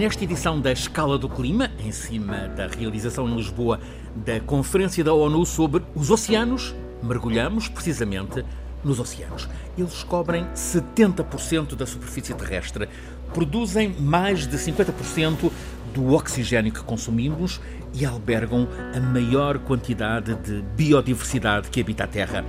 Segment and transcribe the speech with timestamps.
[0.00, 3.78] Nesta edição da Escala do Clima, em cima da realização em Lisboa
[4.16, 8.42] da Conferência da ONU sobre os oceanos, mergulhamos precisamente
[8.82, 9.46] nos oceanos.
[9.76, 12.88] Eles cobrem 70% da superfície terrestre,
[13.34, 15.52] produzem mais de 50%
[15.92, 17.60] do oxigênio que consumimos
[17.92, 22.42] e albergam a maior quantidade de biodiversidade que habita a Terra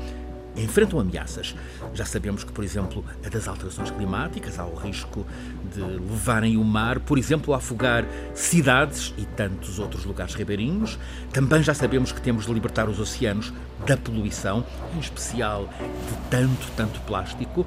[0.56, 1.56] enfrentam ameaças.
[1.94, 5.26] Já sabemos que, por exemplo, a das alterações climáticas, há o risco
[5.74, 10.98] de levarem o mar, por exemplo, a afogar cidades e tantos outros lugares ribeirinhos.
[11.34, 13.54] Também já sabemos que temos de libertar os oceanos
[13.86, 17.66] da poluição, em especial de tanto, tanto plástico.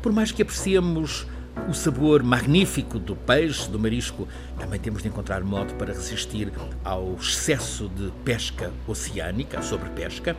[0.00, 1.26] Por mais que apreciemos
[1.68, 6.52] o sabor magnífico do peixe, do marisco, também temos de encontrar modo para resistir
[6.84, 10.36] ao excesso de pesca oceânica, sobrepesca.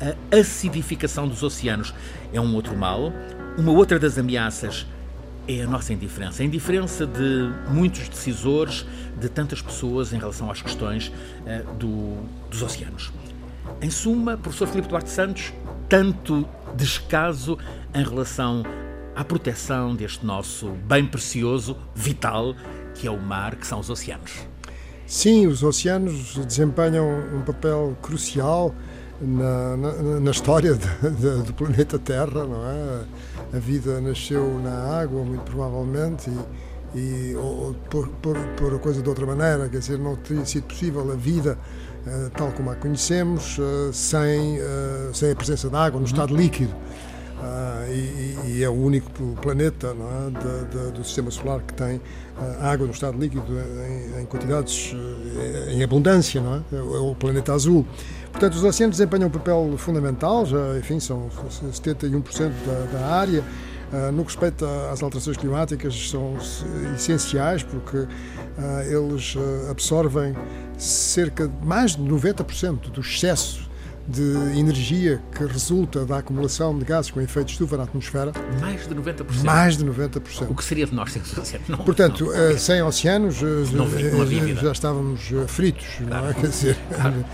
[0.00, 1.94] A acidificação dos oceanos
[2.32, 3.12] é um outro mal.
[3.56, 4.86] Uma outra das ameaças
[5.48, 6.42] é a nossa indiferença.
[6.42, 8.84] A indiferença de muitos decisores,
[9.18, 12.16] de tantas pessoas em relação às questões uh, do,
[12.50, 13.12] dos oceanos.
[13.80, 15.52] Em suma, professor Filipe Duarte Santos,
[15.88, 17.58] tanto descaso
[17.94, 18.62] em relação
[19.16, 22.54] à proteção deste nosso bem precioso, vital,
[22.94, 24.46] que é o mar, que são os oceanos.
[25.06, 28.74] Sim, os oceanos desempenham um papel crucial
[29.20, 33.04] na, na, na história de, de, do planeta Terra, não é?
[33.56, 36.30] A vida nasceu na água, muito provavelmente,
[36.94, 40.44] e, e ou, por, por, por a coisa de outra maneira, quer dizer, não teria
[40.44, 41.56] sido possível a vida
[42.06, 46.12] uh, tal como a conhecemos uh, sem, uh, sem a presença da água no uhum.
[46.12, 46.74] estado líquido.
[47.36, 49.10] Uh, e, e, é o único
[49.42, 52.00] planeta é, de, de, do sistema solar que tem uh,
[52.62, 53.44] água no estado líquido
[53.86, 56.62] em, em quantidades uh, em abundância, não é?
[56.72, 56.80] é?
[56.80, 57.86] o planeta azul.
[58.32, 61.28] Portanto, os oceanos desempenham um papel fundamental, já, enfim, são
[61.72, 63.44] 71% da, da área.
[63.92, 66.36] Uh, no que respeita às alterações climáticas, são
[66.96, 68.08] essenciais porque uh,
[68.84, 70.34] eles uh, absorvem
[70.76, 73.65] cerca de mais de 90% do excesso
[74.08, 78.32] de energia que resulta da acumulação de gases com efeito de estufa na atmosfera.
[78.60, 79.44] Mais de 90%?
[79.44, 80.50] Mais de 90%.
[80.50, 81.68] O que seria de nós sem oceanos?
[81.68, 86.24] Não, Portanto, não, uh, sem oceanos, não, não já estávamos fritos, claro.
[86.24, 86.34] não é?
[86.34, 87.24] Quer dizer, claro.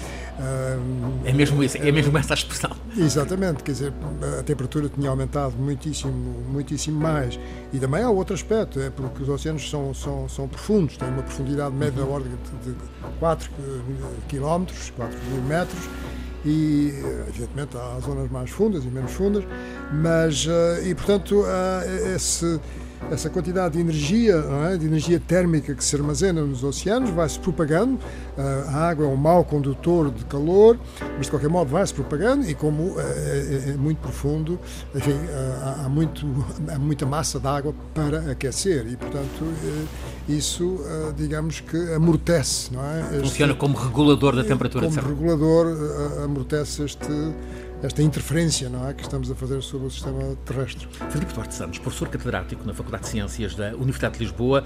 [1.24, 2.70] É mesmo isso, é mesmo essa a expressão.
[2.96, 3.92] Exatamente, quer dizer,
[4.38, 6.12] a temperatura tinha aumentado muitíssimo,
[6.48, 7.38] muitíssimo mais.
[7.72, 11.22] E também há outro aspecto, é porque os oceanos são, são, são profundos, têm uma
[11.22, 12.32] profundidade média da ordem
[12.64, 12.74] de
[13.20, 13.50] 4
[14.28, 14.64] km,
[14.96, 15.88] 4 metros,
[16.44, 16.92] e
[17.28, 19.44] evidentemente há zonas mais fundas e menos fundas,
[19.92, 21.44] mas eh, e portanto
[22.14, 22.60] esse
[23.10, 24.42] essa quantidade de energia,
[24.72, 24.76] é?
[24.76, 27.98] de energia térmica que se armazena nos oceanos, vai se propagando.
[28.68, 30.78] A água é um mau condutor de calor,
[31.16, 34.58] mas de qualquer modo vai se propagando e como é, é, é muito profundo,
[34.94, 35.16] enfim,
[35.84, 36.26] há, muito,
[36.68, 42.72] há muita massa de água para aquecer e, portanto, eh, isso, eh, digamos que amortece,
[42.72, 43.20] não é?
[43.20, 44.88] Funciona como regulador da temperatura.
[44.88, 47.12] Como regulador eh, amortece este
[47.82, 50.86] esta interferência não é, que estamos a fazer sobre o sistema terrestre.
[51.10, 54.64] Filipe Duarte Santos, professor catedrático na Faculdade de Ciências da Universidade de Lisboa,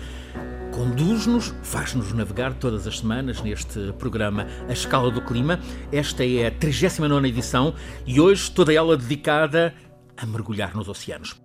[0.74, 5.58] conduz-nos, faz-nos navegar todas as semanas neste programa A Escala do Clima.
[5.90, 7.74] Esta é a 39 edição
[8.06, 9.74] e hoje toda ela dedicada
[10.14, 11.36] a mergulhar nos oceanos.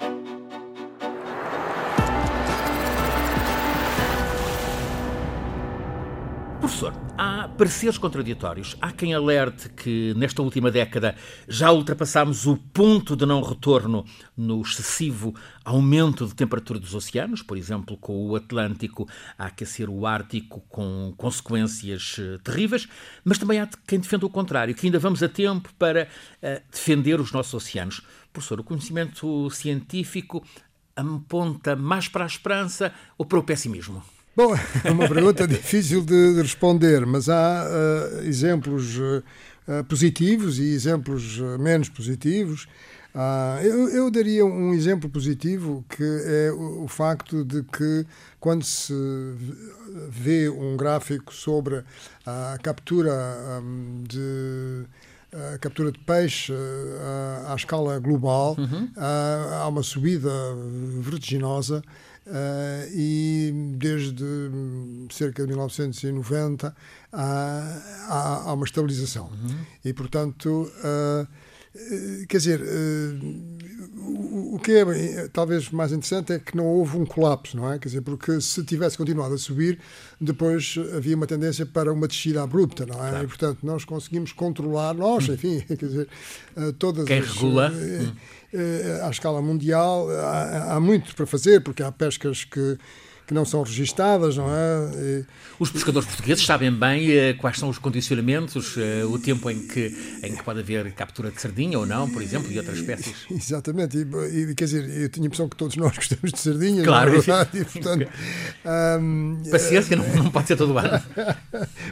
[6.62, 8.78] Professor, há pareceres contraditórios.
[8.80, 11.16] Há quem alerte que nesta última década
[11.48, 14.06] já ultrapassámos o ponto de não retorno
[14.38, 15.34] no excessivo
[15.66, 21.12] aumento de temperatura dos oceanos, por exemplo, com o Atlântico a aquecer o Ártico com
[21.18, 22.88] consequências eh, terríveis,
[23.26, 26.08] mas também há quem defenda o contrário, que ainda vamos a tempo para
[26.44, 28.02] uh, defender os nossos oceanos.
[28.32, 30.46] Professor, o conhecimento científico
[30.96, 34.04] aponta mais para a esperança ou para o pessimismo?
[34.34, 34.56] Bom,
[34.86, 41.90] é uma pergunta difícil de responder, mas há uh, exemplos uh, positivos e exemplos menos
[41.90, 42.66] positivos.
[43.14, 48.06] Uh, eu, eu, daria um exemplo positivo que é o, o, facto de que
[48.40, 48.94] quando se
[50.10, 51.84] vê um gráfico sobre
[52.26, 53.12] a captura
[53.62, 54.86] um, de
[55.54, 56.54] a captura de peixe
[57.48, 58.90] à escala global, uhum.
[58.98, 60.30] há uma subida
[61.00, 61.82] vertiginosa
[62.28, 64.24] Uh, e desde
[65.12, 66.76] cerca de 1990
[67.12, 69.26] há, há, há uma estabilização.
[69.26, 69.58] Uhum.
[69.84, 71.28] E, portanto, uh,
[72.28, 77.56] quer dizer, uh, o que é talvez mais interessante é que não houve um colapso,
[77.56, 77.80] não é?
[77.80, 79.80] Quer dizer, porque se tivesse continuado a subir,
[80.20, 83.10] depois havia uma tendência para uma descida abrupta, não é?
[83.10, 83.24] Claro.
[83.24, 85.34] E, portanto, nós conseguimos controlar, nós, hum.
[85.34, 86.08] enfim, quer dizer,
[86.78, 87.28] todas Quem as.
[87.28, 87.72] regula.
[87.72, 88.12] Hum
[88.54, 90.10] eh, à escala mundial.
[90.10, 92.78] Há, há muito para fazer, porque há pescas que
[93.32, 95.24] que não são registadas, não é?
[95.58, 100.20] Os pescadores portugueses sabem bem uh, quais são os condicionamentos, uh, o tempo em que,
[100.22, 103.16] em que pode haver captura de sardinha ou não, por exemplo, e outras espécies.
[103.32, 106.84] Exatamente, e, e quer dizer, eu tenho a impressão que todos nós gostamos de sardinha,
[106.84, 107.48] claro, não é?
[107.54, 108.08] E, portanto,
[109.50, 111.02] Paciência, não, não pode ser todo o ano.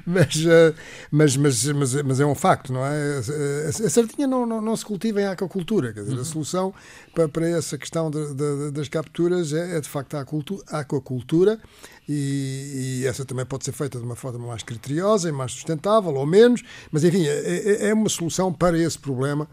[0.05, 0.75] mas, uh,
[1.09, 3.21] mas, mas, mas, mas, é um facto, não é?
[3.65, 6.21] A, a sardinha não, não, não, se cultiva em aquacultura, quer dizer, uhum.
[6.21, 6.73] a solução
[7.13, 11.59] para, essa questão de, de, das capturas é, é, de facto a aquacultura
[12.07, 16.13] e, e, essa também pode ser feita de uma forma mais criteriosa e mais sustentável
[16.13, 19.47] ou menos, mas enfim, é, é, é uma solução para esse problema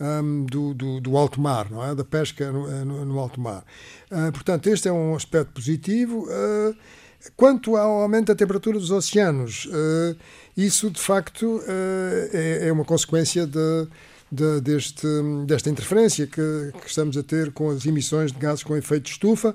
[0.00, 1.94] um, do, do, do, alto mar, não é?
[1.94, 3.64] da pesca no, no, no alto mar.
[4.10, 6.26] Uh, portanto, este é um aspecto positivo.
[6.26, 6.76] Uh,
[7.36, 10.16] quanto ao aumento da temperatura dos oceanos, uh,
[10.56, 11.62] isso de facto
[12.32, 13.88] é, é, uma consequência de,
[14.32, 15.06] de, deste,
[15.46, 19.10] desta interferência que, que, estamos a ter com as emissões de gases com efeito de
[19.10, 19.54] estufa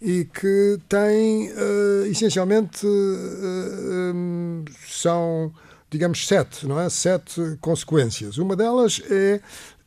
[0.00, 1.50] e que tem
[2.08, 5.52] essencialmente um, são
[5.90, 6.88] digamos, sete, não é?
[6.88, 8.38] Sete consequências.
[8.38, 9.40] Uma delas é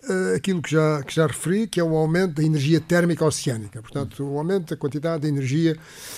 [0.10, 3.82] uh, aquilo que já, que já referi, que é o aumento da energia térmica oceânica,
[3.82, 5.78] portanto, o aumento da quantidade de energia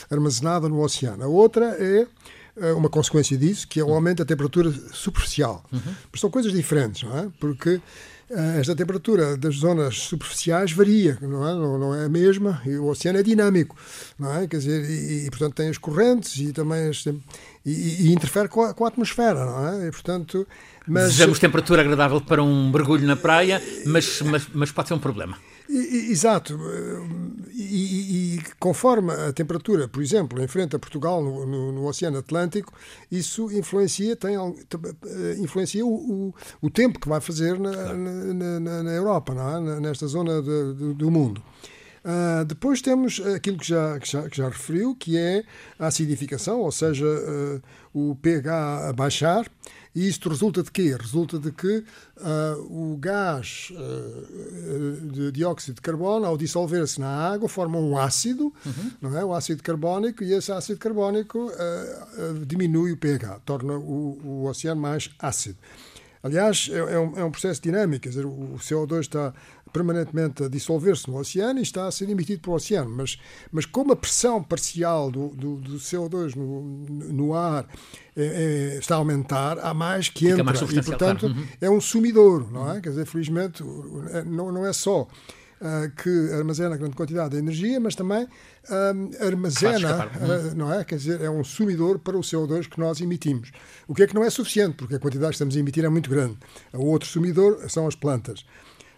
[0.10, 1.24] armazenada no oceano.
[1.24, 2.08] A outra é
[2.58, 5.64] uh, uma consequência disso, que é o aumento da temperatura superficial.
[5.72, 5.82] Uhum.
[6.12, 7.28] Mas são coisas diferentes, não é?
[7.40, 7.82] Porque eh,
[8.60, 12.88] esta temperatura das zonas superficiais varia, não é, não, não é a mesma, e o
[12.88, 13.76] oceano é dinâmico,
[14.18, 14.48] não é?
[14.48, 18.64] Quer dizer, e, e portanto tem as correntes e também as, e, e, interfere com
[18.64, 19.88] a, com a, atmosfera, não é?
[19.88, 20.48] E portanto,
[20.88, 25.00] mas desejamos temperatura agradável para um mergulho na praia, mas, mas, mas pode ser um
[25.00, 25.38] problema.
[25.70, 26.60] Exato.
[27.54, 32.74] E, e, conforme a temperatura, por exemplo, enfrenta Portugal no, no, no Oceano Atlântico,
[33.12, 37.98] isso influencia, tem, eh, influencia o, o, o tempo que vai fazer na, claro.
[37.98, 39.80] na, na, na, Europa, não é?
[39.80, 41.44] nesta zona de, de, do mundo.
[42.04, 45.44] Uh, depois temos aquilo que já, que, já, que já referiu, que é
[45.80, 47.62] a acidificação, ou seja, uh,
[47.94, 49.46] o pH a baixar.
[49.96, 50.96] E isto resulta de quê?
[51.00, 51.84] Resulta de que
[52.18, 58.54] uh, o gás uh, de dióxido de carbono, ao dissolver-se na água, forma um ácido,
[58.66, 58.92] uhum.
[59.02, 59.24] não é?
[59.24, 64.82] o ácido carbónico, e esse ácido carbónico uh, diminui o pH, torna o, o oceano
[64.82, 65.58] mais ácido.
[66.24, 69.34] Aliás, é, é, um, é um processo dinâmico, quer dizer, o CO2 está
[69.74, 72.90] permanentemente a dissolver-se no oceano e está a ser emitido para o oceano.
[72.90, 73.20] Mas,
[73.52, 76.62] mas como a pressão parcial do, do, do CO2 no,
[77.12, 77.68] no ar
[78.16, 78.24] é,
[78.76, 80.44] é, está a aumentar, há mais que entra.
[80.44, 81.36] Mais e, portanto, claro.
[81.36, 81.48] uhum.
[81.60, 82.80] é um sumidor, não é?
[82.80, 83.62] Quer dizer, felizmente,
[84.12, 85.08] é, não, não é só
[85.64, 90.84] Uh, que armazena grande quantidade de energia, mas também uh, armazena, uh, não é?
[90.84, 93.50] Quer dizer, é um sumidor para o CO2 que nós emitimos.
[93.88, 95.88] O que é que não é suficiente, porque a quantidade que estamos a emitir é
[95.88, 96.38] muito grande.
[96.74, 98.46] O outro sumidor são as plantas.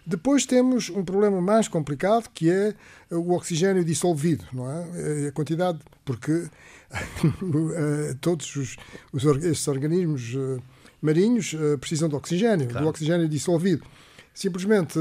[0.04, 2.74] Depois temos um problema mais complicado que é
[3.12, 5.28] o oxigênio dissolvido, não é?
[5.28, 6.32] a quantidade, porque
[6.92, 8.76] eh, todos os,
[9.12, 10.36] os, estes organismos
[11.00, 12.86] marinhos precisam de oxigênio, claro.
[12.86, 13.84] do oxigênio dissolvido.
[14.36, 14.98] Simplesmente,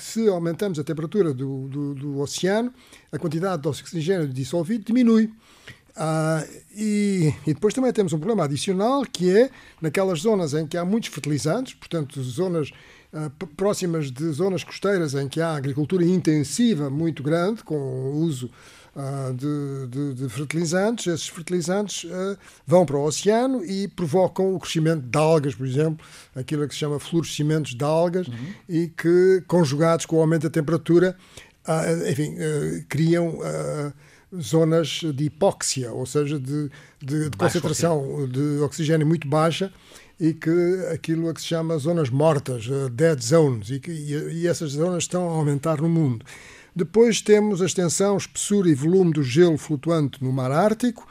[0.00, 2.74] se aumentamos a temperatura do, do, do oceano,
[3.12, 5.30] a quantidade de oxigênio dissolvido diminui.
[5.94, 6.44] Ah,
[6.74, 10.84] e, e, depois também temos um problema adicional que é naquelas zonas em que há
[10.84, 12.72] muitos fertilizantes, portanto, zonas
[13.12, 18.50] ah, próximas de zonas costeiras em que há agricultura intensiva muito grande, com o uso
[19.34, 25.02] de, de, de, fertilizantes, esses fertilizantes uh, vão para o oceano e provocam o crescimento
[25.02, 28.54] de algas, por exemplo, aquilo que se chama florescimentos de algas, uhum.
[28.68, 31.16] e que, conjugados com o aumento da temperatura,
[32.10, 32.34] enfim,
[32.88, 33.38] criam
[34.40, 36.70] zonas de hipóxia, ou seja, de,
[37.00, 39.72] de, de concentração de oxigênio muito baixa
[40.22, 40.50] e que
[40.92, 45.04] aquilo a que se chama zonas mortas, dead zones, e, que, e, e, essas zonas
[45.04, 46.24] estão a aumentar no mundo.
[46.74, 51.06] Depois temos a extensão, espessura e volume do gelo flutuante no mar Ártico,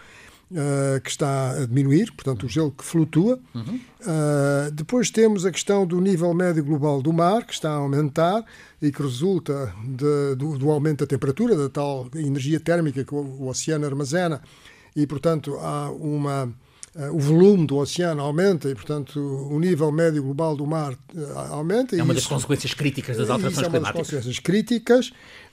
[0.51, 3.39] uh, que está a diminuir, portanto, o gelo que flutua.
[3.53, 3.79] Uhum.
[4.01, 8.43] Uh, depois temos a questão do nível médio global do mar, que está a aumentar
[8.81, 13.19] e que resulta de, do, do, aumento da temperatura, da tal energia térmica que o,
[13.19, 14.41] o oceano armazena,
[14.95, 16.51] e, portanto, há uma
[17.13, 21.19] o volume do oceano aumenta e, portanto, o nível médio global do mar eh,
[21.49, 21.95] aumenta.
[21.95, 23.73] É uma das consequências críticas das alterações climáticas.
[23.73, 25.11] É uma das consequências críticas.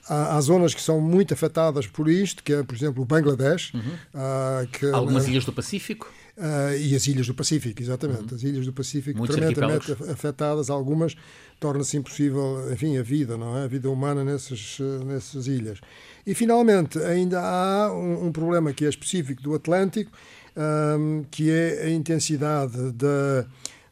[0.09, 3.73] Há, há, zonas que são muito afetadas por isto, que é, por exemplo, o Bangladesh.
[3.73, 3.81] Uhum.
[3.81, 6.13] Uh, que, Algumas ilhas do Pacífico.
[6.37, 8.33] Uh, e as ilhas do Pacífico, exatamente.
[8.33, 8.37] Uhum.
[8.37, 11.15] As ilhas do Pacífico Muitos tremendamente afetadas, algumas
[11.61, 13.65] torna-se impossível, enfim, a vida, não é?
[13.65, 15.79] A vida humana nessas, nessas ilhas.
[16.27, 20.11] E, finalmente, ainda há um, um problema que é específico do Atlântico,
[20.59, 23.47] um, que é a intensidade da,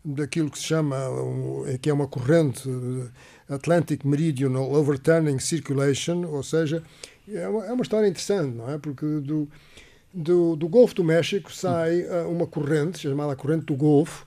[0.05, 0.97] daquilo que se chama,
[1.81, 2.69] que é uma corrente
[3.49, 6.83] Atlantic Meridional Overturning Circulation, ou seja,
[7.33, 8.79] é uma, é uma história interessante, não é?
[8.79, 9.49] Porque do,
[10.13, 14.27] do, do Golfo do México sai uh, uma corrente, chamada corrente do Golfo,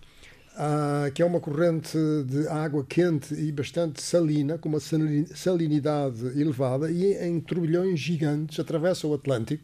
[0.56, 6.90] uh, que é uma corrente de água quente e bastante salina, com uma salinidade elevada,
[6.90, 9.64] e em turbilhões gigantes atravessa o Atlântico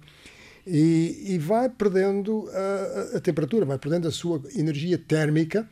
[0.66, 5.68] e, e vai perdendo a, a, temperatura, vai perdendo a sua energia térmica.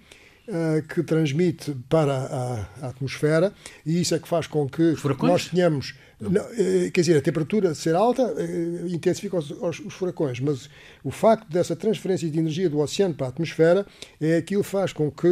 [0.45, 3.53] Uh, que transmite para a, a, atmosfera
[3.85, 5.95] e isso é que faz com que nós tenhamos
[6.29, 10.69] não, eh, quer dizer, a temperatura ser alta eh, intensifica os, os, os, furacões, mas
[11.03, 13.85] o facto dessa transferência de energia do oceano para a atmosfera
[14.21, 15.27] é aquilo que faz com que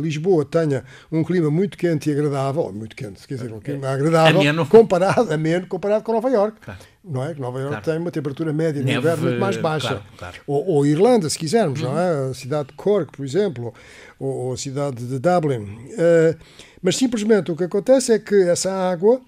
[0.00, 4.40] Lisboa tenha um clima muito quente e agradável, muito quente, quer dizer, um clima agradável,
[4.40, 4.66] ameno.
[4.66, 6.60] comparado, ameno, comparado com Nova Iorque.
[6.60, 6.80] Claro.
[7.08, 7.34] Não é?
[7.34, 7.84] Nova Iorque claro.
[7.84, 9.88] tem uma temperatura média no inverno muito mais baixa.
[9.88, 10.36] Claro, claro.
[10.46, 11.92] Ou, ou, Irlanda, se quisermos, uhum.
[11.92, 12.30] não é?
[12.30, 13.72] A cidade de Cork, por exemplo,
[14.18, 15.62] ou, ou a cidade de Dublin.
[15.62, 16.36] Uh,
[16.82, 19.20] mas simplesmente o que acontece é que essa água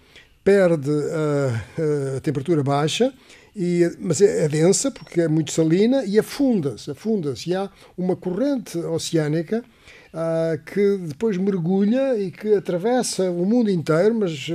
[0.43, 3.13] perde a, a temperatura baixa,
[3.55, 6.91] e, mas é, é, densa porque é muito salina e afunda-se.
[6.91, 7.51] Afunda-se.
[7.51, 9.65] E há uma corrente oceânica
[10.13, 14.51] ah, que depois mergulha e que atravessa o mundo inteiro, mas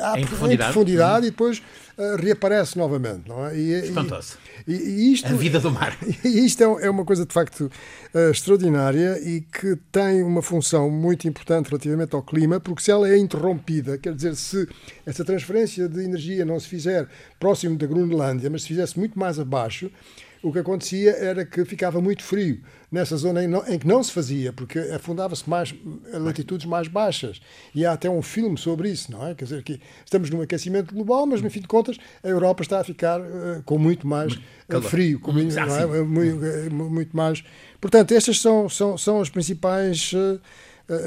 [0.00, 1.62] ah, em profundidade, em profundidade e depois
[1.96, 3.26] uh, reaparece novamente.
[3.26, 3.56] Não é?
[3.56, 4.36] e, Espantoso.
[4.68, 5.96] E, e isto, a vida do mar.
[6.22, 7.70] E isto é, é uma coisa de facto
[8.14, 13.08] uh, extraordinária e que tem uma função muito importante relativamente ao clima, porque se ela
[13.08, 14.68] é interrompida, quer dizer, se
[15.06, 19.38] essa transferência de energia não se fizer próximo da Groenlândia, mas se fizesse muito mais
[19.38, 19.90] abaixo,
[20.42, 24.02] o que acontecia era que ficava muito frio nessa zona em, não, em que não
[24.02, 25.74] se fazia, porque afundava-se mais
[26.12, 27.40] a latitudes mais baixas.
[27.74, 29.34] E há até um filme sobre isso, não é?
[29.34, 32.80] Quer dizer, que estamos num aquecimento global, mas no fim de contas a Europa está
[32.80, 36.02] a ficar uh, com muito mais uh, frio, com muito, ah, é?
[36.02, 37.44] muito, uh, muito, mais.
[37.80, 40.12] Portanto, estas são, são, são as principais.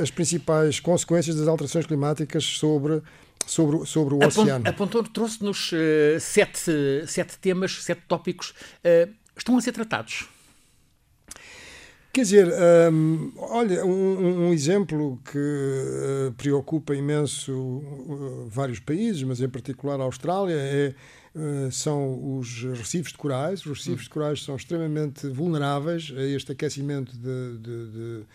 [0.01, 3.01] as principais consequências das alterações climáticas sobre
[3.45, 4.67] sobre, sobre o oceano.
[4.67, 8.53] Apontou, trouxe-nos uh, sete, sete temas, sete tópicos.
[8.83, 10.27] Uh, estão a ser tratados?
[12.13, 12.47] Quer dizer,
[12.91, 19.99] um, olha, um, um, exemplo que uh, preocupa imenso uh, vários países, mas em particular
[19.99, 20.93] a Austrália, é,
[21.33, 23.65] uh, são os recifes de corais.
[23.65, 28.25] Os recifes de corais são extremamente vulneráveis a este aquecimento de, de,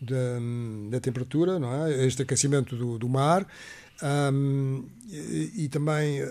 [0.00, 1.94] de, da temperatura, não é?
[1.94, 3.46] A este aquecimento do, do mar.
[4.02, 6.22] Um, e, e, também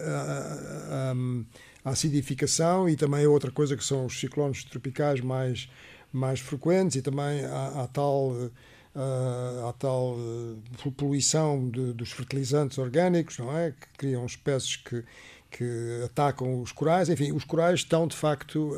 [1.15, 1.45] um,
[1.85, 5.69] a acidificação e também outra coisa que são os ciclones tropicais mais,
[6.11, 13.55] mais frequentes e também a tal, uh, tal uh, poluição de, dos fertilizantes orgânicos, não
[13.55, 13.71] é?
[13.71, 15.03] Que criam espécies que,
[15.51, 17.07] que atacam os corais.
[17.07, 18.75] Enfim, os corais estão de facto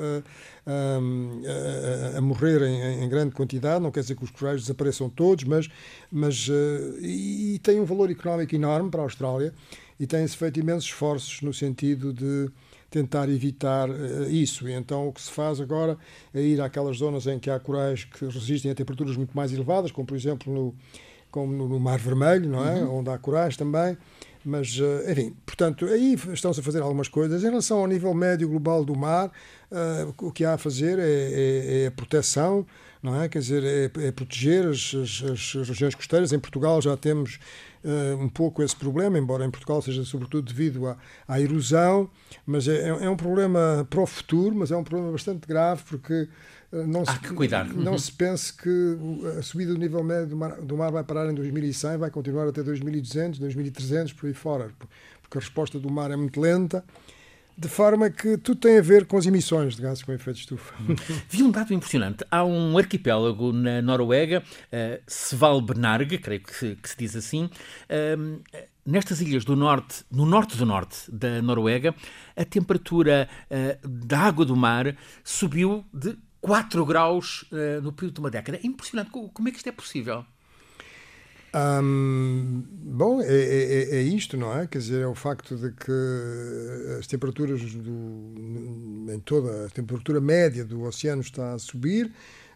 [0.66, 3.82] a, a, a morrer em, em, grande quantidade.
[3.82, 5.70] Não quer dizer que os corais desapareçam todos, mas,
[6.12, 9.54] mas uh, e, e tem um valor económico enorme para a Austrália
[9.98, 12.52] e tem-se feito imensos esforços no sentido de
[12.90, 14.68] tentar evitar uh, isso.
[14.68, 15.98] E então o que se faz agora
[16.34, 19.92] é ir àquelas zonas em que há corais que resistem a temperaturas muito mais elevadas,
[19.92, 20.76] como por exemplo no,
[21.32, 22.76] como no Mar Vermelho, não é?
[22.84, 23.00] Uhum.
[23.00, 23.98] Onde há corais também.
[24.44, 27.44] Mas, uh, enfim, portanto, aí estão-se a fazer algumas coisas.
[27.44, 31.04] Em relação ao nível médio global do mar, uh, o que há a fazer é,
[31.04, 32.66] é, é a proteção,
[33.04, 33.28] não é?
[33.28, 36.32] Quer dizer, é, é proteger as, as, as, regiões costeiras.
[36.32, 37.40] Em Portugal já temos
[38.20, 42.10] um pouco esse problema, embora em Portugal seja sobretudo devido à, à erosão,
[42.46, 46.28] mas é, é, um problema para o futuro, mas é um problema bastante grave porque
[46.72, 47.68] uh, não, Há se, que cuidar.
[47.74, 48.98] não se pense que
[49.38, 52.48] a subida do nível médio do mar, do mar vai parar em 2100, vai continuar
[52.48, 54.72] até 2200, 2300, por aí fora,
[55.22, 56.84] porque a resposta do mar é muito lenta
[57.58, 60.42] de forma que tudo tem a ver com as emissões de gases com efeito de
[60.42, 60.76] estufa.
[61.28, 62.24] Vi um dado impressionante.
[62.30, 68.42] Há um arquipélago na Noruega, uh, Svalbard, creio que se, que se diz assim, uh,
[68.86, 71.96] nestas ilhas do norte, no norte do norte da Noruega,
[72.36, 78.20] a temperatura uh, da água do mar subiu de 4 graus uh, no período de
[78.20, 78.60] uma década.
[78.62, 79.10] É impressionante.
[79.10, 80.24] Como é que isto é possível?
[82.98, 84.68] Bom, é, é, é, isto, não é?
[84.68, 85.92] Quer dizer, é o facto de que
[87.00, 92.12] as temperaturas do, em toda a temperatura média do oceano está a subir,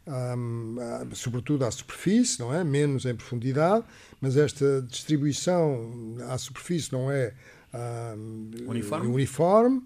[0.07, 0.75] um,
[1.13, 2.63] sobretudo à superfície, não é?
[2.63, 3.85] Menos em profundidade,
[4.19, 7.33] mas esta distribuição à superfície não é
[8.67, 9.07] uniforme.
[9.07, 9.83] uniforme.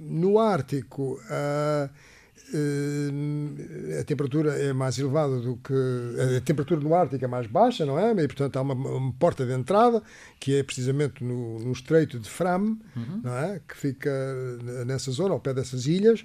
[0.00, 1.90] no Ártico, uh,
[4.00, 5.74] a temperatura é mais elevada do que.
[6.36, 8.10] A temperatura no Ártico é mais baixa, não é?
[8.12, 10.02] E, portanto, há uma, uma porta de entrada,
[10.40, 13.20] que é precisamente no, no Estreito de Fram, uhum.
[13.22, 13.60] não é?
[13.66, 14.10] Que fica
[14.86, 16.24] nessa zona, ao pé dessas ilhas.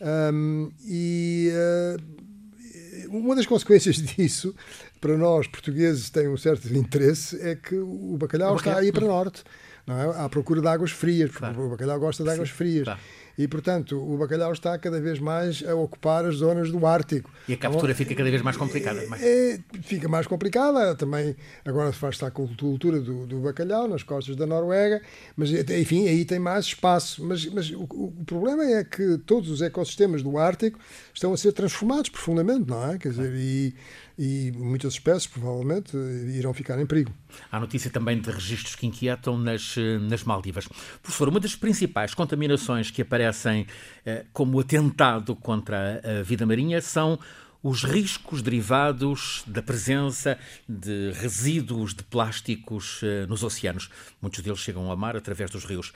[0.00, 4.54] Um, e uh, uma das consequências disso,
[5.00, 8.56] para nós portugueses, tem um certo interesse, é que o bacalhau, o bacalhau.
[8.56, 9.44] está aí para norte,
[9.86, 10.24] não é?
[10.24, 11.66] À procura de águas frias, porque claro.
[11.66, 12.84] o bacalhau gosta de águas Sim, frias.
[12.84, 13.00] Claro.
[13.36, 17.30] E, portanto, o bacalhau está cada vez mais a ocupar as zonas do Ártico.
[17.48, 19.02] E a captura fica cada vez mais complicada.
[19.20, 20.94] É, fica mais complicada.
[20.94, 25.02] Também agora se faz a cultura do, do, bacalhau nas costas da Noruega,
[25.36, 27.24] mas, enfim, aí tem mais espaço.
[27.24, 30.78] Mas, mas o, o, problema é que todos os ecossistemas do Ártico
[31.12, 32.98] estão a ser transformados profundamente, não é?
[32.98, 33.74] Quer dizer, e
[34.18, 37.12] e muitas espécies provavelmente irão ficar em perigo.
[37.50, 39.76] Há notícia também de registros que inquietam nas,
[40.08, 40.68] nas Maldivas.
[41.02, 43.66] Professor, uma das principais contaminações que aparecem
[44.06, 47.18] eh, como atentado contra a vida marinha são
[47.64, 53.88] os riscos derivados da presença de resíduos de plásticos eh, nos oceanos.
[54.20, 55.90] Muitos deles chegam ao mar através dos rios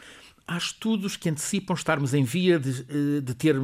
[0.48, 3.54] há estudos que antecipam estarmos em via de, eh, de ter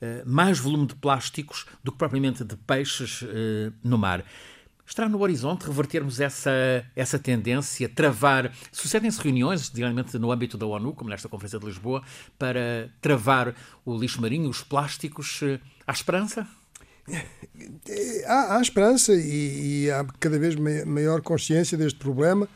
[0.00, 4.22] eh, mais volume de plásticos do que propriamente de peixes eh, no mar.
[4.86, 6.50] Estará no horizonte revertermos essa,
[6.94, 8.52] essa tendência, travar.
[8.70, 12.02] Sucedem-se reuniões, diariamente no âmbito da ONU, como nesta Conferência de Lisboa,
[12.38, 15.40] para travar o lixo marinho, os plásticos.
[15.86, 16.46] Há esperança?
[18.26, 22.46] Há, há esperança e, e, há cada vez maior consciência deste problema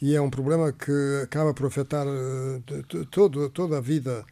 [0.00, 2.60] e é um problema que acaba por afetar eh,
[3.52, 4.24] toda a vida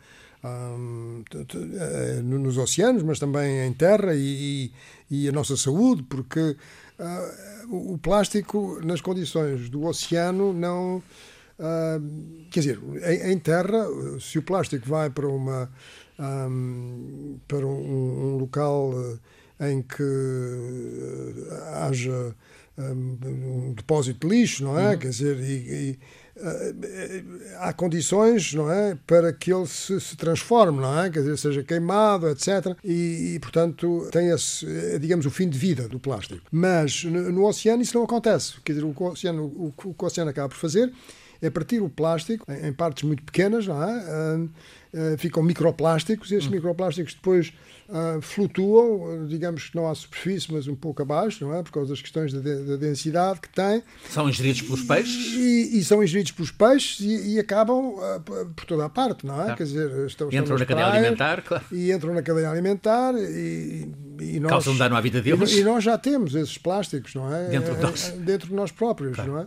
[0.45, 4.71] um, eh, nos oceanos, mas também em terra e,
[5.11, 6.57] e a nossa saúde, porque
[6.99, 11.03] uh, o plástico nas condições do oceano não.
[11.59, 13.87] Uh, quer dizer, em, em, terra,
[14.21, 15.71] se o plástico vai para uma
[16.19, 18.93] um, para um, um local
[19.59, 20.03] em que
[21.75, 22.35] haja
[22.79, 24.93] um depósito de lixo, não é?
[24.93, 24.99] Uhum.
[24.99, 25.99] Quer dizer, e, e,
[26.37, 31.11] uh, há condições, não é, para que ele se, se, transforme, não é?
[31.11, 32.77] Quer dizer, seja queimado, etc.
[32.85, 36.43] E, e, portanto, tem esse, eh, digamos, o fim de vida do plástico.
[36.51, 38.61] Mas no, no oceano isso não acontece.
[38.63, 40.93] Quer dizer, o, oceano, o, o que o oceano acaba por fazer
[41.41, 44.37] é partir o plástico em, partes muito pequenas, não é?
[44.97, 46.55] Uh, ficam microplásticos, e esses uhum.
[46.55, 47.53] microplásticos depois
[47.89, 51.63] uh, flutuam, digamos que não à superfície, mas um pouco abaixo, não é?
[51.63, 53.83] Por causa das questões da, da densidade que têm.
[54.09, 55.35] São ingeridos pelos peixes?
[55.35, 58.21] E, e são ingeridos pelos peixes e, e acabam uh,
[58.55, 59.45] por toda a parte, não é?
[59.45, 59.57] Claro.
[59.57, 61.65] Quer dizer, estão, entram na cadeia alimentar, claro.
[61.71, 64.51] E entram na cadeia alimentar e, e nós.
[64.51, 65.53] Causam dano à vida deles.
[65.53, 67.49] E, e, nós já temos esses plásticos, não é?
[67.49, 68.09] Dentro de nós.
[68.19, 69.33] Dentro de nós próprios, claro.
[69.33, 69.47] não é?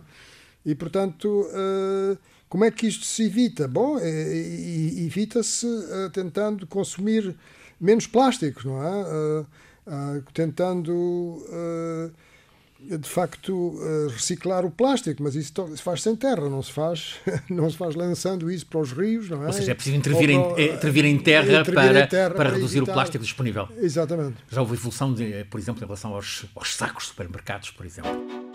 [0.64, 1.26] E portanto.
[1.26, 2.18] Uh,
[2.50, 3.68] como é que isto se evita?
[3.68, 7.36] Bom, é, evita-se uh, tentando consumir
[7.80, 9.46] menos plásticos, não é?
[9.86, 11.42] Uh, tentando,
[12.78, 17.14] de facto, reciclar o plástico, mas isso se faz sem terra, não se faz,
[17.48, 19.46] não se faz lançando isso para os rios, não é?
[19.46, 22.44] Ou seja, é preciso intervir, para, em, intervir em terra, intervir para, em terra para,
[22.44, 22.92] para, reduzir evitar.
[22.92, 23.68] o plástico disponível.
[23.78, 24.36] Exatamente.
[24.48, 28.49] Já houve evolução, de, por exemplo, em relação aos, aos sacos de supermercados, por exemplo.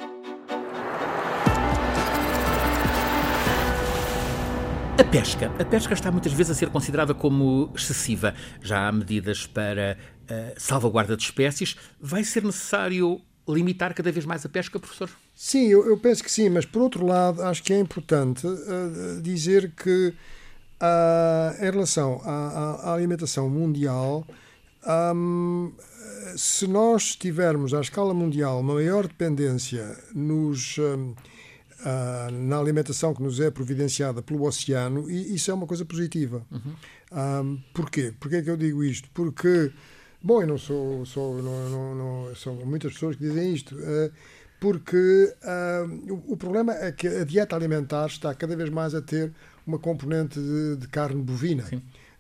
[4.97, 5.51] A pesca.
[5.59, 8.33] A pesca está muitas vezes a ser considerada como excessiva.
[8.61, 11.75] Já há medidas para uh, salvaguarda de espécies.
[11.99, 15.09] Vai ser necessário limitar cada vez mais a pesca, professor?
[15.35, 19.21] Sim, eu, eu penso que sim, mas por outro lado, acho que é importante uh,
[19.21, 20.13] dizer que
[20.81, 24.25] uh, em relação à, à alimentação mundial,
[25.13, 25.73] um,
[26.37, 30.77] se nós tivermos à escala mundial uma maior dependência nos.
[30.77, 31.13] Um,
[31.81, 36.45] uh, na alimentação que nos é providenciada pelo oceano, e isso é uma coisa positiva.
[36.51, 36.73] Uhum.
[37.11, 38.13] Um, porquê?
[38.19, 39.09] Porquê é que eu digo isto?
[39.13, 39.71] Porque,
[40.21, 44.11] bom, eu não sou, sou, não, não, não são muitas pessoas que dizem isto, uh,
[44.59, 49.01] porque uh, o, o, problema é que a dieta alimentar está cada vez mais a
[49.01, 49.31] ter
[49.65, 51.65] uma componente de, de carne bovina,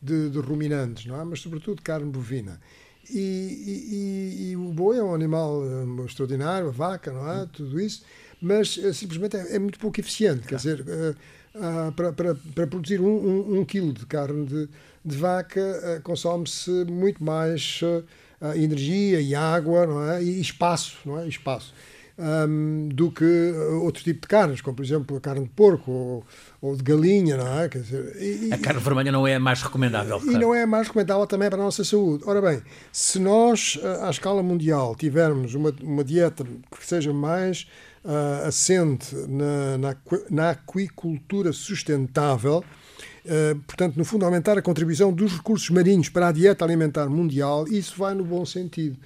[0.01, 1.23] de, de, ruminantes, não é?
[1.23, 2.59] mas sobretudo carne bovina.
[3.07, 5.61] E, e, e, o boi é um animal
[6.05, 7.45] extraordinário, a vaca, não é?
[7.45, 8.03] Tudo isso
[8.41, 10.47] mas uh, simplesmente é, é, muito pouco eficiente.
[10.47, 11.15] Quer dizer, uh,
[11.55, 14.69] uh, para, para, para, produzir um, um, um, quilo de carne de,
[15.03, 17.81] de vaca consome-se muito mais
[18.55, 20.23] energia e água não é?
[20.23, 21.27] e espaço, não é?
[21.27, 21.73] espaço.
[22.17, 26.25] Um, do que outro tipo de carnes, como por exemplo a carne de porco ou,
[26.61, 27.67] ou de galinha, não é?
[27.67, 30.17] Quer dizer, e, a carne vermelha não é a mais recomendável.
[30.19, 30.39] E claro.
[30.39, 32.23] não é a mais recomendável também para a nossa saúde.
[32.25, 37.67] Ora bem, se nós, à escala mundial, tivermos uma, uma dieta que seja mais
[38.05, 39.95] uh, assente na, na,
[40.29, 42.63] na aquicultura sustentável,
[43.25, 47.67] Uh, portanto, no fundo, aumentar a contribuição dos recursos marinhos para a dieta alimentar mundial,
[47.67, 48.99] isso vai no bom sentido.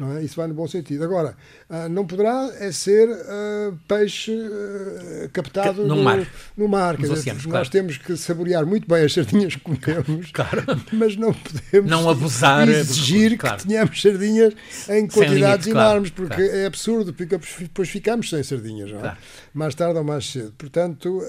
[0.00, 0.24] Não é?
[0.24, 1.04] Isso vai no bom sentido.
[1.04, 1.36] Agora,
[1.68, 6.26] uh, não poderá é ser uh, peixe uh, captado no, no, mar.
[6.56, 6.96] No mar.
[6.96, 7.70] Dizer, oceanos, nós claro.
[7.70, 10.64] temos que saborear muito bem as sardinhas que comemos, claro.
[10.90, 13.58] mas não podemos não abusar exigir claro.
[13.58, 14.54] que tenhamos sardinhas
[14.88, 19.16] em quantidades enormes, porque é absurdo, porque depois ficamos sem sardinhas, é?
[19.52, 20.54] mais tarde ou mais cedo.
[20.56, 21.20] Portanto,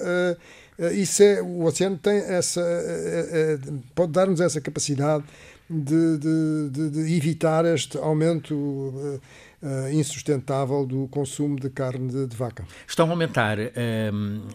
[0.94, 2.62] isso é, o oceano tem essa,
[3.94, 5.24] pode dar-nos essa capacidade
[5.68, 9.20] de, de, de, de evitar este aumento uh,
[9.92, 12.64] insustentável do consumo de carne de, vaca.
[12.86, 13.62] Estão a aumentar uh,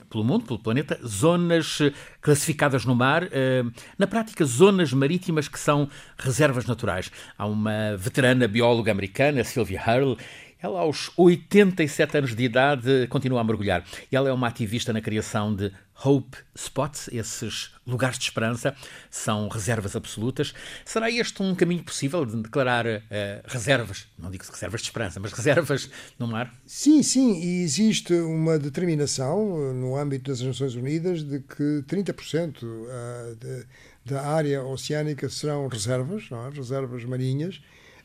[0.10, 1.80] pelo mundo, pelo planeta, zonas
[2.22, 7.12] classificadas no mar, uh, na prática, zonas marítimas que são reservas naturais.
[7.38, 10.18] Há uma veterana bióloga americana, Sylvia Hurl,
[10.62, 13.86] ela, aos 87 anos de idade, continua a mergulhar.
[14.12, 15.72] Ela é uma ativista na criação de
[16.04, 18.76] Hope Spots, esses lugares de esperança,
[19.10, 20.54] são reservas absolutas.
[20.86, 23.00] Será este um caminho possível de declarar uh,
[23.46, 25.90] reservas, não digo reservas de esperança, mas reservas
[26.20, 26.54] no mar?
[26.66, 33.36] Sim, sim, e existe uma determinação no âmbito das Nações Unidas de que 30% uh,
[33.36, 33.66] de,
[34.06, 36.56] da área oceânica serão reservas, é?
[36.56, 37.60] reservas marinhas.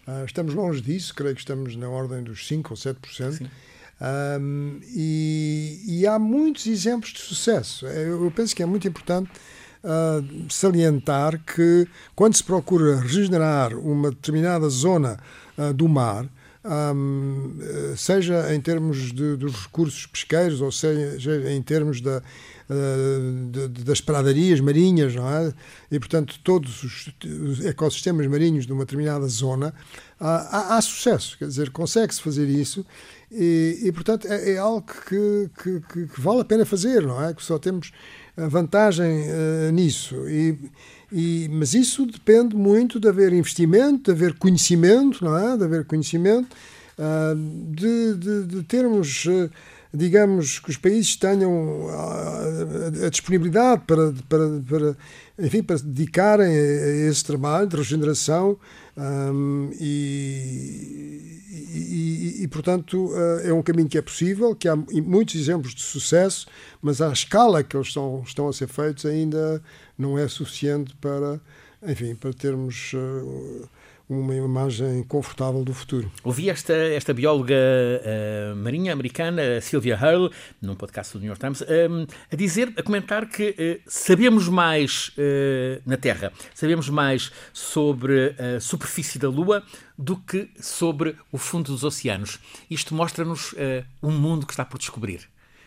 [0.07, 3.39] Uh, estamos longe disso, creio que estamos na ordem dos 5% ou 7%.
[3.39, 3.49] Sim.
[4.41, 7.87] Um, e, e, há muitos exemplos de sucesso.
[7.87, 9.31] Eu penso que é muito importante
[9.85, 11.87] uh, salientar que
[12.17, 15.21] quando se procura regenerar uma determinada zona
[15.57, 16.27] uh, do mar,
[16.65, 17.59] um,
[17.97, 22.19] seja em termos de, dos recursos pesqueiros ou seja em termos da,
[22.71, 25.53] uh, de, das pradarias marinhas, não é?
[25.91, 29.75] E, portanto, todos os ecossistemas marinhos de uma determinada zona,
[30.21, 32.87] há, há sucesso, quer dizer, consegue-se fazer isso
[33.31, 37.35] e, e portanto, é, é algo que, que, que, vale a pena fazer, não é?
[37.35, 37.93] Que só temos
[38.37, 40.29] vantagem uh, nisso.
[40.29, 40.59] E,
[41.13, 45.57] e, mas isso depende muito de haver investimento, de haver conhecimento, não é?
[45.57, 46.57] De haver conhecimento,
[46.99, 47.35] uh,
[47.75, 49.27] de, de, de, termos.
[49.27, 49.51] Uh,
[49.95, 54.97] digamos que os países tenham a, a disponibilidade para, para, para,
[55.39, 58.57] enfim, para dedicarem a esse trabalho de regeneração
[58.97, 65.35] um, e, e, e, portanto, eh, é um caminho que é possível, que há muitos
[65.35, 66.47] exemplos de sucesso,
[66.81, 69.63] mas a escala que eles estão, estão a ser feitos ainda
[69.97, 71.41] não é suficiente para,
[71.83, 73.69] enfim, para termos uh,
[74.13, 76.11] uma imagem confortável do futuro.
[76.23, 81.63] Ouvi esta, esta bióloga uh, marinha americana, Sylvia Hurl, num podcast do New York Times,
[81.63, 88.35] um, a dizer, a comentar que uh, sabemos mais uh, na Terra, sabemos mais sobre
[88.39, 89.63] a superfície da Lua
[89.97, 92.39] do que sobre o fundo dos oceanos.
[92.71, 93.55] Isto mostra-nos
[94.03, 95.21] um mundo que está por descobrir,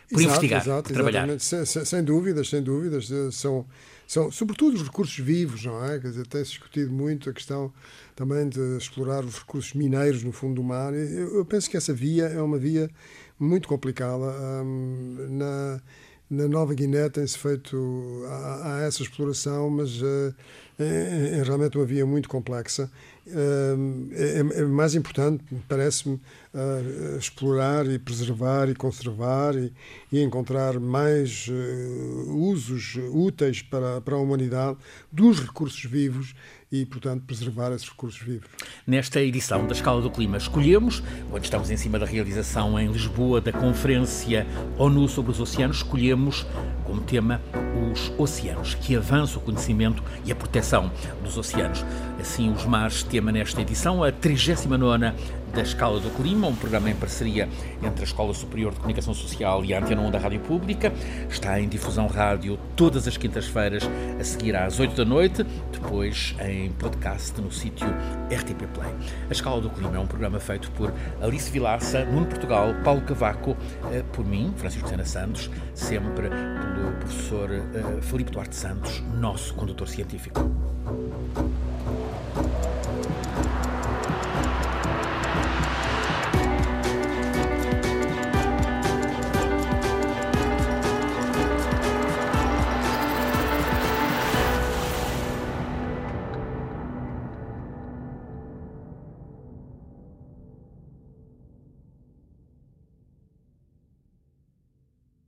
[0.10, 1.40] por exato, investigar, exato, por trabalhar.
[1.40, 3.10] Sem, sem, dúvidas, sem dúvidas.
[3.32, 3.66] São,
[4.08, 6.00] são, sobretudo, os recursos vivos, não é?
[6.00, 7.74] Quer dizer, tem-se discutido muito a questão
[8.16, 10.94] também de explorar os recursos mineiros no fundo do mar.
[10.94, 12.90] Eu, eu penso que essa via é uma via
[13.40, 14.34] muito complicada.
[15.30, 15.82] Na,
[16.30, 20.34] na Nova Guiné tem-se feito há, essa exploração, mas uh,
[20.78, 22.90] é, é, realmente uma via muito complexa.
[23.28, 26.20] Uh, é, é, mais importante, parece-me,
[26.56, 29.72] uh, explorar e preservar e conservar e,
[30.12, 31.50] e encontrar mais
[32.28, 34.78] usos úteis para, para a humanidade
[35.12, 36.34] dos recursos vivos
[36.72, 38.48] e, portanto, preservar esses recursos vivos.
[38.86, 43.40] Nesta edição da Escala do Clima, escolhemos, quando estamos em cima da realização em Lisboa
[43.40, 44.46] da Conferência
[44.78, 46.46] ONU sobre os Oceanos, escolhemos
[46.84, 47.42] como tema
[47.92, 50.92] os oceanos, que avança o conhecimento e a proteção
[51.24, 51.86] dos oceanos.
[52.20, 54.68] Assim, os mares, tema nesta edição, a 39
[55.56, 57.48] da Escala do Clima, um programa em parceria
[57.82, 60.92] entre a Escola Superior de Comunicação Social e a Antena 1 da Rádio Pública.
[61.30, 63.90] Está em difusão rádio todas as quintas-feiras,
[64.20, 67.88] a seguir às 8 da noite, depois em podcast no sítio
[68.30, 68.94] RTP Play.
[69.30, 73.56] A Escala do Clima é um programa feito por Alice Vilaça, Nuno Portugal, Paulo Cavaco,
[73.94, 79.88] eh, por mim, Francisco Sena Santos, sempre pelo professor eh, Felipe Duarte Santos, nosso condutor
[79.88, 80.42] científico.